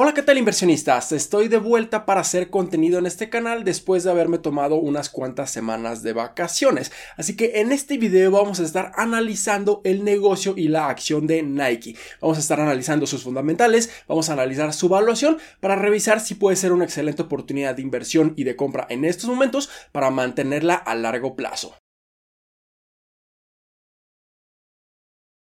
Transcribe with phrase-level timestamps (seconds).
[0.00, 1.10] Hola, ¿qué tal inversionistas?
[1.10, 5.50] Estoy de vuelta para hacer contenido en este canal después de haberme tomado unas cuantas
[5.50, 6.92] semanas de vacaciones.
[7.16, 11.42] Así que en este video vamos a estar analizando el negocio y la acción de
[11.42, 11.96] Nike.
[12.20, 16.54] Vamos a estar analizando sus fundamentales, vamos a analizar su evaluación para revisar si puede
[16.54, 20.94] ser una excelente oportunidad de inversión y de compra en estos momentos para mantenerla a
[20.94, 21.74] largo plazo.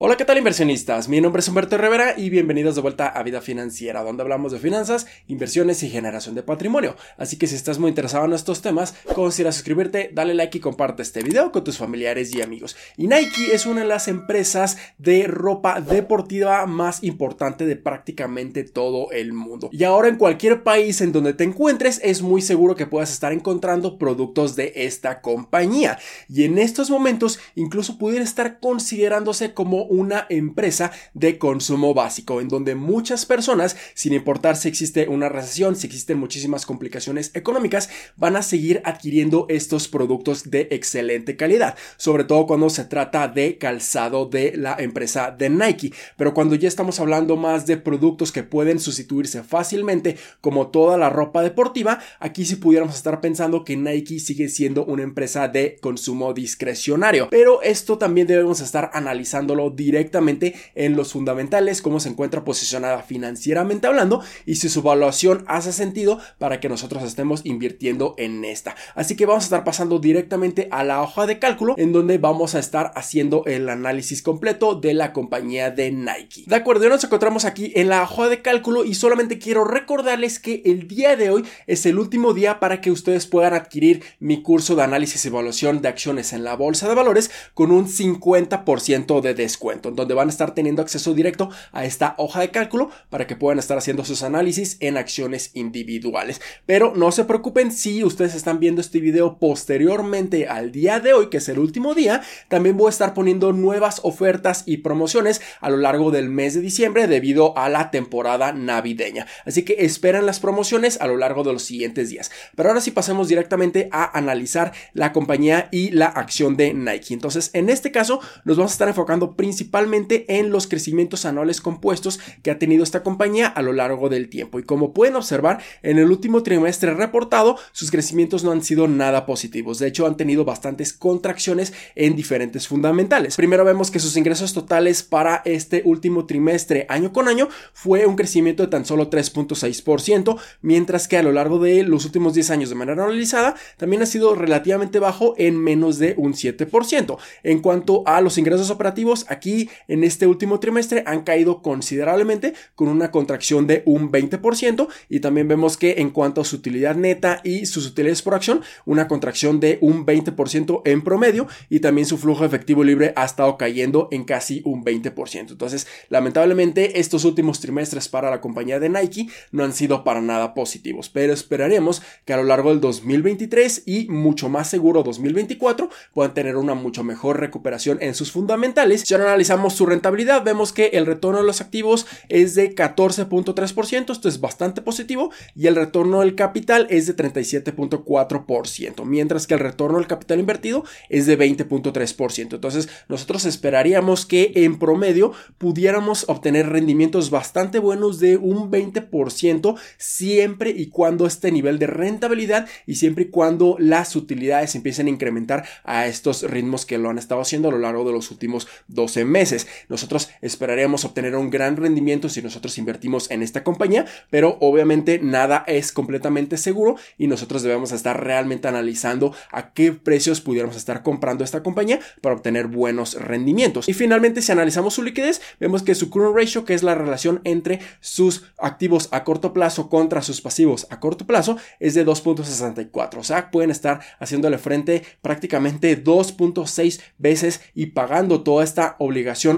[0.01, 1.09] Hola, ¿qué tal inversionistas?
[1.09, 4.59] Mi nombre es Humberto Rivera y bienvenidos de vuelta a Vida Financiera, donde hablamos de
[4.59, 6.95] finanzas, inversiones y generación de patrimonio.
[7.17, 11.01] Así que si estás muy interesado en estos temas, considera suscribirte, dale like y comparte
[11.01, 12.77] este video con tus familiares y amigos.
[12.95, 19.11] Y Nike es una de las empresas de ropa deportiva más importante de prácticamente todo
[19.11, 19.69] el mundo.
[19.73, 23.33] Y ahora en cualquier país en donde te encuentres, es muy seguro que puedas estar
[23.33, 25.99] encontrando productos de esta compañía.
[26.29, 32.47] Y en estos momentos, incluso pudiera estar considerándose como una empresa de consumo básico, en
[32.47, 38.37] donde muchas personas, sin importar si existe una recesión, si existen muchísimas complicaciones económicas, van
[38.37, 44.25] a seguir adquiriendo estos productos de excelente calidad, sobre todo cuando se trata de calzado
[44.25, 45.91] de la empresa de Nike.
[46.15, 51.09] Pero cuando ya estamos hablando más de productos que pueden sustituirse fácilmente, como toda la
[51.09, 56.33] ropa deportiva, aquí sí pudiéramos estar pensando que Nike sigue siendo una empresa de consumo
[56.33, 57.27] discrecionario.
[57.29, 63.87] Pero esto también debemos estar analizándolo directamente en los fundamentales, cómo se encuentra posicionada financieramente
[63.87, 68.75] hablando y si su evaluación hace sentido para que nosotros estemos invirtiendo en esta.
[68.93, 72.55] Así que vamos a estar pasando directamente a la hoja de cálculo en donde vamos
[72.55, 76.43] a estar haciendo el análisis completo de la compañía de Nike.
[76.45, 80.39] De acuerdo, ya nos encontramos aquí en la hoja de cálculo y solamente quiero recordarles
[80.39, 84.41] que el día de hoy es el último día para que ustedes puedan adquirir mi
[84.41, 89.21] curso de análisis y evaluación de acciones en la bolsa de valores con un 50%
[89.21, 93.27] de descuento donde van a estar teniendo acceso directo a esta hoja de cálculo para
[93.27, 96.41] que puedan estar haciendo sus análisis en acciones individuales.
[96.65, 101.29] Pero no se preocupen si ustedes están viendo este video posteriormente al día de hoy,
[101.29, 105.69] que es el último día, también voy a estar poniendo nuevas ofertas y promociones a
[105.69, 109.27] lo largo del mes de diciembre debido a la temporada navideña.
[109.45, 112.31] Así que esperen las promociones a lo largo de los siguientes días.
[112.55, 117.13] Pero ahora sí pasemos directamente a analizar la compañía y la acción de Nike.
[117.13, 121.59] Entonces, en este caso, nos vamos a estar enfocando principalmente principalmente en los crecimientos anuales
[121.59, 124.57] compuestos que ha tenido esta compañía a lo largo del tiempo.
[124.57, 129.25] Y como pueden observar, en el último trimestre reportado, sus crecimientos no han sido nada
[129.25, 129.77] positivos.
[129.77, 133.35] De hecho, han tenido bastantes contracciones en diferentes fundamentales.
[133.35, 138.15] Primero vemos que sus ingresos totales para este último trimestre año con año fue un
[138.15, 142.69] crecimiento de tan solo 3.6%, mientras que a lo largo de los últimos 10 años
[142.69, 147.17] de manera analizada también ha sido relativamente bajo en menos de un 7%.
[147.43, 149.48] En cuanto a los ingresos operativos, aquí
[149.87, 155.47] en este último trimestre han caído considerablemente con una contracción de un 20% y también
[155.47, 159.59] vemos que en cuanto a su utilidad neta y sus utilidades por acción, una contracción
[159.59, 164.23] de un 20% en promedio y también su flujo efectivo libre ha estado cayendo en
[164.23, 165.51] casi un 20%.
[165.51, 170.53] Entonces, lamentablemente, estos últimos trimestres para la compañía de Nike no han sido para nada
[170.53, 176.33] positivos, pero esperaremos que a lo largo del 2023 y mucho más seguro 2024 puedan
[176.33, 179.01] tener una mucho mejor recuperación en sus fundamentales.
[179.01, 184.29] Si analizamos su rentabilidad, vemos que el retorno de los activos es de 14.3%, esto
[184.29, 189.97] es bastante positivo, y el retorno del capital es de 37.4%, mientras que el retorno
[189.97, 192.53] del capital invertido es de 20.3%.
[192.53, 200.71] Entonces, nosotros esperaríamos que en promedio pudiéramos obtener rendimientos bastante buenos de un 20% siempre
[200.71, 205.65] y cuando este nivel de rentabilidad y siempre y cuando las utilidades empiecen a incrementar
[205.83, 209.18] a estos ritmos que lo han estado haciendo a lo largo de los últimos 12
[209.25, 209.67] meses.
[209.87, 215.63] Nosotros esperaríamos obtener un gran rendimiento si nosotros invertimos en esta compañía, pero obviamente nada
[215.67, 221.43] es completamente seguro y nosotros debemos estar realmente analizando a qué precios pudiéramos estar comprando
[221.43, 223.87] esta compañía para obtener buenos rendimientos.
[223.89, 227.41] Y finalmente, si analizamos su liquidez, vemos que su current ratio, que es la relación
[227.43, 233.17] entre sus activos a corto plazo contra sus pasivos a corto plazo, es de 2.64.
[233.17, 239.08] O sea, pueden estar haciéndole frente prácticamente 2.6 veces y pagando toda esta obligación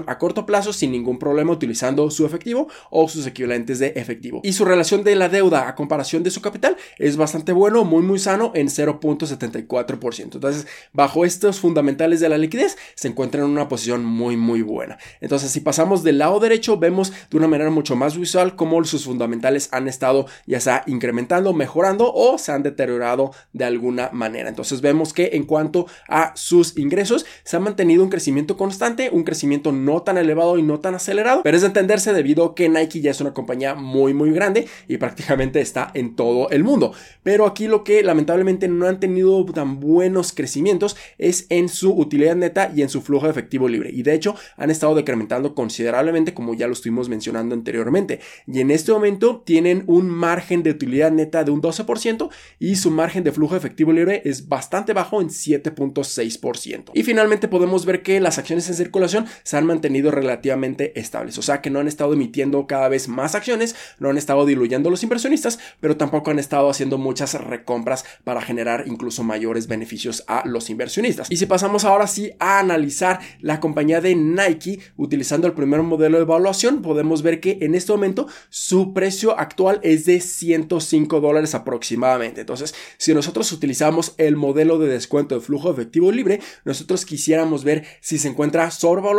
[0.06, 4.40] a corto plazo sin ningún problema utilizando su efectivo o sus equivalentes de efectivo.
[4.42, 8.02] Y su relación de la deuda a comparación de su capital es bastante bueno, muy
[8.02, 10.34] muy sano en 0.74%.
[10.34, 14.98] Entonces, bajo estos fundamentales de la liquidez, se encuentra en una posición muy muy buena.
[15.20, 19.04] Entonces, si pasamos del lado derecho, vemos de una manera mucho más visual cómo sus
[19.04, 24.48] fundamentales han estado ya sea incrementando, mejorando o se han deteriorado de alguna manera.
[24.48, 29.24] Entonces, vemos que en cuanto a sus ingresos, se ha mantenido un crecimiento constante, un
[29.24, 32.54] crecimiento crecimiento no tan elevado y no tan acelerado, pero es de entenderse debido a
[32.54, 36.62] que Nike ya es una compañía muy muy grande y prácticamente está en todo el
[36.62, 36.92] mundo.
[37.24, 42.36] Pero aquí lo que lamentablemente no han tenido tan buenos crecimientos es en su utilidad
[42.36, 43.90] neta y en su flujo de efectivo libre.
[43.92, 48.20] Y de hecho han estado decrementando considerablemente como ya lo estuvimos mencionando anteriormente.
[48.46, 52.30] Y en este momento tienen un margen de utilidad neta de un 12%
[52.60, 56.92] y su margen de flujo de efectivo libre es bastante bajo en 7.6%.
[56.94, 61.42] Y finalmente podemos ver que las acciones en circulación se han mantenido relativamente estables, o
[61.42, 65.02] sea que no han estado emitiendo cada vez más acciones, no han estado diluyendo los
[65.02, 70.70] inversionistas, pero tampoco han estado haciendo muchas recompras para generar incluso mayores beneficios a los
[70.70, 71.30] inversionistas.
[71.30, 76.18] Y si pasamos ahora sí a analizar la compañía de Nike utilizando el primer modelo
[76.18, 81.54] de evaluación, podemos ver que en este momento su precio actual es de 105 dólares
[81.54, 82.40] aproximadamente.
[82.40, 87.84] Entonces, si nosotros utilizamos el modelo de descuento de flujo efectivo libre, nosotros quisiéramos ver
[88.00, 88.70] si se encuentra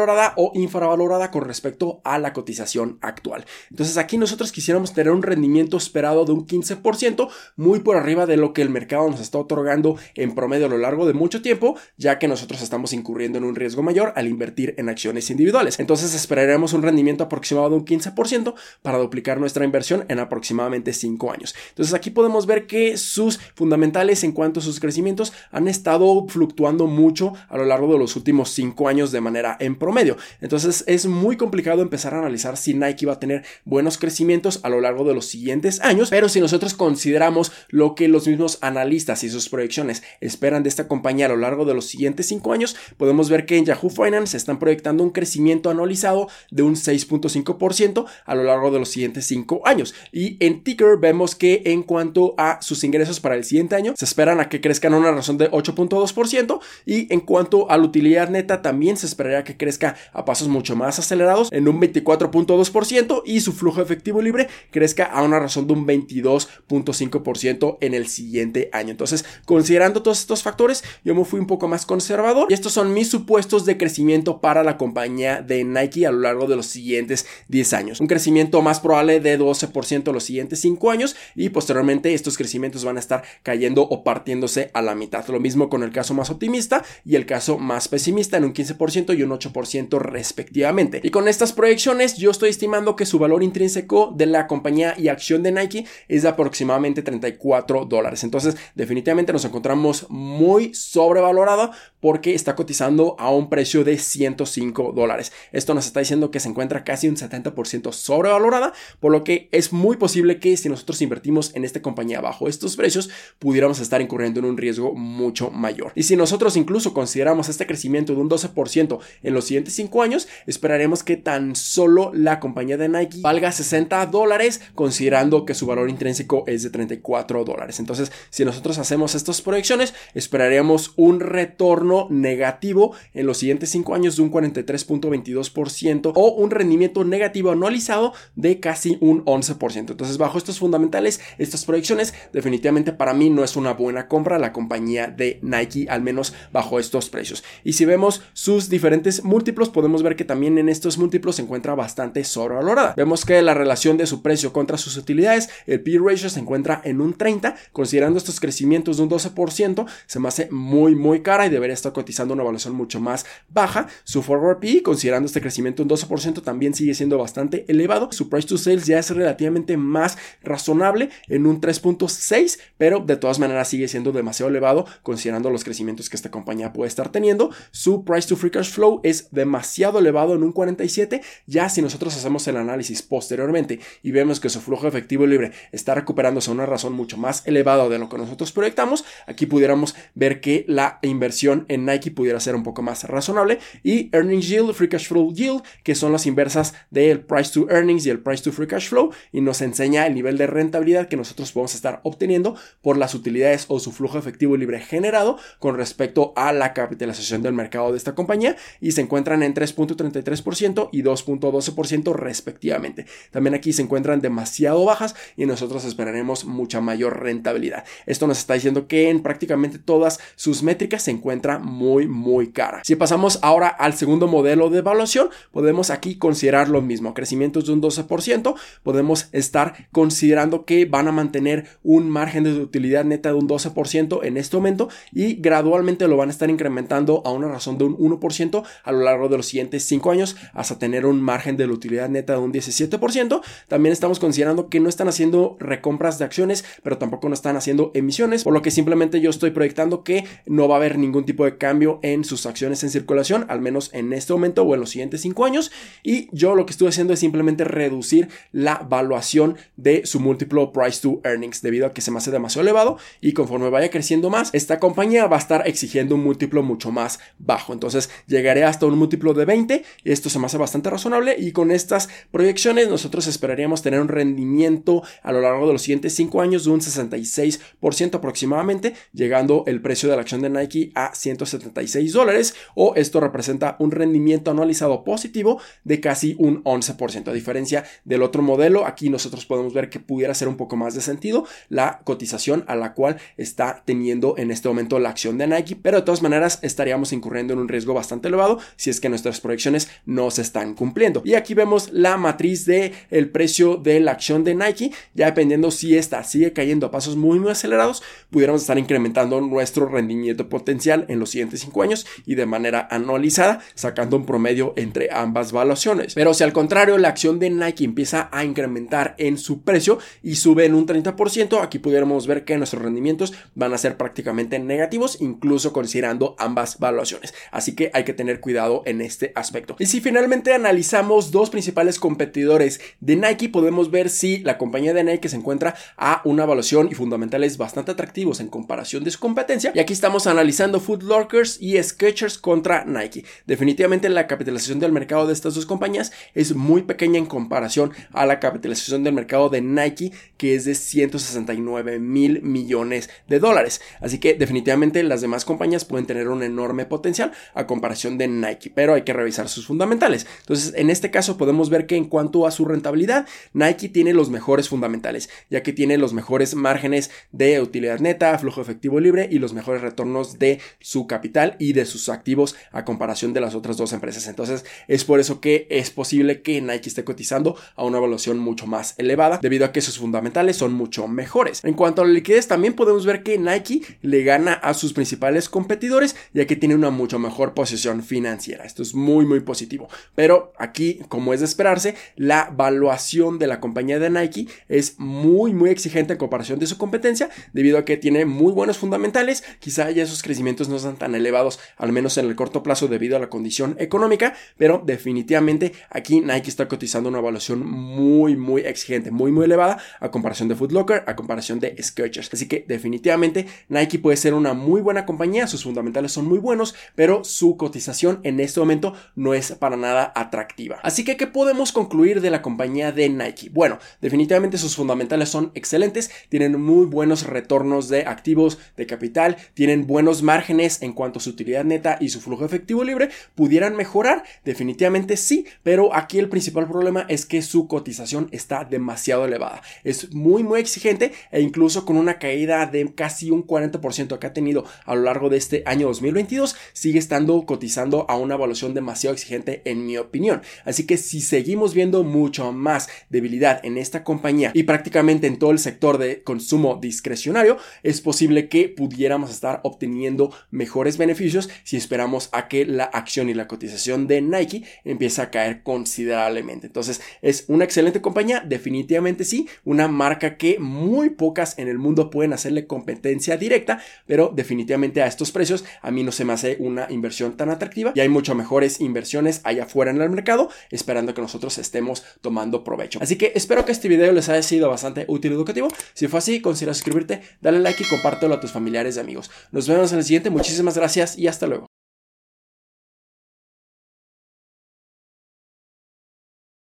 [0.03, 3.45] sobrevalorada o infravalorada con respecto a la cotización actual.
[3.69, 8.38] Entonces, aquí nosotros quisiéramos tener un rendimiento esperado de un 15%, muy por arriba de
[8.38, 11.77] lo que el mercado nos está otorgando en promedio a lo largo de mucho tiempo,
[11.97, 15.79] ya que nosotros estamos incurriendo en un riesgo mayor al invertir en acciones individuales.
[15.79, 21.31] Entonces, esperaremos un rendimiento aproximado de un 15% para duplicar nuestra inversión en aproximadamente 5
[21.31, 21.55] años.
[21.69, 26.88] Entonces, aquí podemos ver que sus fundamentales en cuanto a sus crecimientos han estado fluctuando
[26.88, 29.93] mucho a lo largo de los últimos 5 años de manera en promedio.
[30.42, 34.69] Entonces, es muy complicado empezar a analizar si Nike va a tener buenos crecimientos a
[34.69, 39.24] lo largo de los siguientes años, pero si nosotros consideramos lo que los mismos analistas
[39.24, 42.75] y sus proyecciones esperan de esta compañía a lo largo de los siguientes 5 años,
[42.98, 48.36] podemos ver que en Yahoo Finance están proyectando un crecimiento anualizado de un 6.5% a
[48.36, 49.94] lo largo de los siguientes 5 años.
[50.12, 54.06] Y en Ticker vemos que en cuanto a sus ingresos para el siguiente año, se
[54.06, 58.30] esperan a que crezcan a una razón de 8.2% y en cuanto a la utilidad
[58.30, 63.53] neta también se esperaría que a pasos mucho más acelerados en un 24.2% y su
[63.53, 68.91] flujo efectivo libre crezca a una razón de un 22.5% en el siguiente año.
[68.91, 72.94] Entonces, considerando todos estos factores, yo me fui un poco más conservador y estos son
[72.94, 77.25] mis supuestos de crecimiento para la compañía de Nike a lo largo de los siguientes
[77.50, 78.00] 10 años.
[78.00, 82.97] Un crecimiento más probable de 12% los siguientes 5 años y posteriormente estos crecimientos van
[82.97, 85.27] a estar cayendo o partiéndose a la mitad.
[85.27, 89.18] Lo mismo con el caso más optimista y el caso más pesimista en un 15%
[89.18, 89.62] y un 8%
[90.00, 91.01] respectivamente.
[91.04, 95.07] Y con estas proyecciones yo estoy estimando que su valor intrínseco de la compañía y
[95.07, 98.24] acción de Nike es de aproximadamente 34 dólares.
[98.24, 101.71] Entonces definitivamente nos encontramos muy sobrevalorado
[102.03, 105.31] porque está cotizando a un precio de 105 dólares.
[105.53, 109.71] Esto nos está diciendo que se encuentra casi un 70% sobrevalorada, por lo que es
[109.71, 113.09] muy posible que si nosotros invertimos en esta compañía bajo estos precios,
[113.39, 115.94] pudiéramos estar incurriendo en un riesgo mucho mayor.
[115.95, 120.27] Y si nosotros incluso consideramos este crecimiento de un 12% en los siguientes 5 años,
[120.45, 125.89] esperaremos que tan solo la compañía de Nike valga 60 dólares, considerando que su valor
[125.89, 127.79] intrínseco es de 34 dólares.
[127.79, 134.16] Entonces, si nosotros hacemos estas proyecciones, esperaríamos un retorno negativo en los siguientes 5 años
[134.16, 139.92] de un 43.22% o un rendimiento negativo anualizado de casi un 11%.
[139.92, 144.54] Entonces, bajo estos fundamentales, estas proyecciones, definitivamente para mí no es una buena compra la
[144.54, 147.44] compañía de Nike, al menos bajo estos precios.
[147.63, 151.75] Y si vemos sus diferentes múltiplos, podemos ver que también en estos múltiplos se encuentra
[151.75, 152.94] bastante sobrevalorada.
[152.96, 156.81] Vemos que la relación de su precio contra sus utilidades, el P ratio se encuentra
[156.84, 161.46] en un 30, considerando estos crecimientos de un 12%, se me hace muy muy cara
[161.46, 163.88] y debería está cotizando una evaluación mucho más baja.
[164.04, 168.10] Su forward P, considerando este crecimiento un 12%, también sigue siendo bastante elevado.
[168.12, 173.40] Su price to sales ya es relativamente más razonable en un 3.6, pero de todas
[173.40, 177.52] maneras sigue siendo demasiado elevado considerando los crecimientos que esta compañía puede estar teniendo.
[177.72, 181.22] Su price to free cash flow es demasiado elevado en un 47.
[181.48, 185.96] Ya si nosotros hacemos el análisis posteriormente y vemos que su flujo efectivo libre está
[185.96, 190.40] recuperándose a una razón mucho más elevada de lo que nosotros proyectamos, aquí pudiéramos ver
[190.40, 193.60] que la inversión Nike pudiera ser un poco más razonable.
[193.84, 198.06] Y Earnings Yield, Free Cash Flow Yield, que son las inversas del Price to Earnings
[198.06, 201.18] y el Price to Free Cash Flow, y nos enseña el nivel de rentabilidad que
[201.18, 206.34] nosotros podemos estar obteniendo por las utilidades o su flujo efectivo libre generado con respecto
[206.36, 212.13] a la capitalización del mercado de esta compañía, y se encuentran en 3.33% y 2.12%
[212.13, 213.06] respectivamente.
[213.32, 217.84] También aquí se encuentran demasiado bajas y nosotros esperaremos mucha mayor rentabilidad.
[218.06, 222.82] Esto nos está diciendo que en prácticamente todas sus métricas se encuentra muy, muy cara.
[222.84, 227.74] Si pasamos ahora al segundo modelo de evaluación, podemos aquí considerar lo mismo, crecimientos de
[227.74, 233.36] un 12%, podemos estar considerando que van a mantener un margen de utilidad neta de
[233.36, 237.77] un 12% en este momento y gradualmente lo van a estar incrementando a una razón
[237.77, 241.58] de un 1% a lo largo de los siguientes 5 años hasta tener un margen
[241.58, 243.41] de la utilidad neta de un 17%.
[243.67, 247.91] También estamos considerando que no están haciendo recompras de acciones, pero tampoco no están haciendo
[247.93, 251.42] emisiones, por lo que simplemente yo estoy proyectando que no va a haber ningún tipo
[251.45, 254.89] de cambio en sus acciones en circulación, al menos en este momento o en los
[254.89, 255.71] siguientes 5 años.
[256.03, 261.01] Y yo lo que estoy haciendo es simplemente reducir la valuación de su múltiplo price
[261.01, 264.50] to earnings debido a que se me hace demasiado elevado y conforme vaya creciendo más,
[264.53, 267.73] esta compañía va a estar exigiendo un múltiplo mucho más bajo.
[267.73, 269.83] Entonces llegaré hasta un múltiplo de 20.
[270.03, 275.03] Esto se me hace bastante razonable y con estas proyecciones nosotros esperaríamos tener un rendimiento
[275.21, 280.09] a lo largo de los siguientes 5 años de un 66% aproximadamente, llegando el precio
[280.09, 285.60] de la acción de Nike a 176 dólares o esto representa un rendimiento anualizado positivo
[285.84, 287.28] de casi un 11%.
[287.28, 290.94] A diferencia del otro modelo, aquí nosotros podemos ver que pudiera ser un poco más
[290.96, 295.48] de sentido la cotización a la cual está teniendo en este momento la acción de
[295.48, 299.10] Nike, pero de todas maneras estaríamos incurriendo en un riesgo bastante elevado si es que
[299.10, 301.22] nuestras proyecciones no se están cumpliendo.
[301.25, 302.94] Y aquí vemos la matriz de
[303.32, 307.40] precio de la acción de Nike, ya dependiendo si esta sigue cayendo a pasos muy
[307.40, 312.46] muy acelerados, pudiéramos estar incrementando nuestro rendimiento potencial en los siguientes 5 años y de
[312.46, 316.13] manera anualizada, sacando un promedio entre ambas valuaciones.
[316.13, 320.36] Pero si al contrario la acción de Nike empieza a incrementar en su precio y
[320.36, 325.22] sube en un 30%, aquí pudiéramos ver que nuestros rendimientos van a ser prácticamente negativos,
[325.22, 327.34] incluso considerando ambas valuaciones.
[327.51, 329.75] Así que hay que tener cuidado en este aspecto.
[329.80, 335.03] Y si finalmente analizamos dos principales competidores de Nike, podemos ver si la compañía de
[335.03, 339.72] Nike se encuentra a una evaluación y fundamentales bastante atractivos en comparación de su competencia.
[339.74, 343.24] Y aquí estamos analizando Food Lockers y Skechers contra Nike.
[343.46, 348.25] Definitivamente la capitalización del mercado de estas dos compañías es muy pequeña en comparación a
[348.25, 353.79] la capitalización del mercado de Nike, que es de 169 mil millones de dólares.
[354.01, 358.72] Así que definitivamente las demás compañías pueden tener un enorme potencial a comparación de Nike,
[358.74, 360.25] pero hay que revisar sus fundamentales.
[360.39, 364.29] Entonces, en este caso podemos ver que en cuanto a su rentabilidad, Nike tiene los
[364.29, 369.39] mejores fundamentales, ya que tiene los mejores márgenes de utilidad neta, flujo efectivo libre y
[369.39, 373.77] los mejores retornos de su capital y de sus activos a comparación de las otras
[373.77, 374.27] dos empresas.
[374.27, 378.67] Entonces, es por eso que es posible que Nike esté cotizando a una evaluación mucho
[378.67, 381.63] más elevada, debido a que sus fundamentales son mucho mejores.
[381.63, 385.50] En cuanto a la liquidez, también podemos ver que Nike le gana a sus principales
[385.50, 388.65] competidores, ya que tiene una mucho mejor posición financiera.
[388.65, 389.89] Esto es muy, muy positivo.
[390.15, 395.53] Pero aquí, como es de esperarse, la valuación de la compañía de Nike es muy,
[395.53, 399.43] muy exigente en comparación de su competencia, debido a que tiene muy buenos fundamentales.
[399.60, 403.19] Quizá ya esos crecimientos no tan elevados, al menos en el corto plazo, debido a
[403.19, 409.31] la condición económica, pero definitivamente aquí Nike está cotizando una evaluación muy, muy exigente, muy,
[409.31, 412.29] muy elevada a comparación de Foot Locker, a comparación de Skechers.
[412.33, 416.75] Así que definitivamente Nike puede ser una muy buena compañía, sus fundamentales son muy buenos,
[416.95, 420.79] pero su cotización en este momento no es para nada atractiva.
[420.83, 423.50] Así que, ¿qué podemos concluir de la compañía de Nike?
[423.50, 429.88] Bueno, definitivamente sus fundamentales son excelentes, tienen muy buenos retornos de activos, de capital, tienen
[429.88, 433.10] buenos márgenes en cuanto a su utilidad neta y su flujo efectivo libre.
[433.36, 434.24] ¿Pudieran mejorar?
[434.44, 439.62] Definitivamente sí, pero aquí el principal problema es que su cotización está demasiado elevada.
[439.84, 444.34] Es muy, muy exigente e incluso con una caída de casi un 40% que ha
[444.34, 449.13] tenido a lo largo de este año 2022, sigue estando cotizando a una evaluación demasiado
[449.13, 450.42] exigente en mi opinión.
[450.66, 455.52] Así que si seguimos viendo mucho más debilidad en esta compañía y prácticamente en todo
[455.52, 460.34] el sector de consumo discrecionario, es posible que pudiéramos estar obteniendo
[460.74, 465.30] mejores beneficios si esperamos a que la acción y la cotización de Nike empiece a
[465.30, 466.65] caer considerablemente.
[466.65, 472.10] Entonces, es una excelente compañía, definitivamente sí, una marca que muy pocas en el mundo
[472.10, 476.58] pueden hacerle competencia directa, pero definitivamente a estos precios a mí no se me hace
[476.60, 481.13] una inversión tan atractiva y hay mucho mejores inversiones allá afuera en el mercado esperando
[481.13, 482.98] que nosotros estemos tomando provecho.
[483.00, 485.68] Así que espero que este video les haya sido bastante útil y educativo.
[485.94, 489.30] Si fue así, considera suscribirte, dale like y compártelo a tus familiares y amigos.
[489.51, 491.73] Nos vemos en el siguiente, muchísimas gracias y hasta luego.